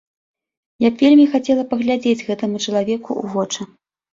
Я 0.85 0.89
б 0.93 1.03
вельмі 1.05 1.27
хацела 1.35 1.67
паглядзець 1.73 2.25
гэтаму 2.31 2.65
чалавеку 2.67 3.11
ў 3.23 3.25
вочы. 3.37 3.61